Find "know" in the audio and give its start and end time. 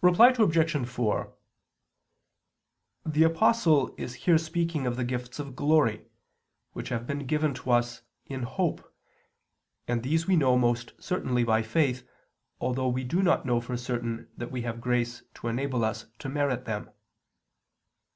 10.36-10.56, 13.44-13.60